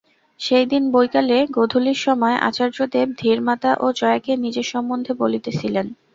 [0.39, 5.85] সেইদিন বৈকালে গোধূলির সময় আচার্যদেব ধীরামাতা ও জয়াকে নিজের সম্বন্ধে বলিতেছিলেন।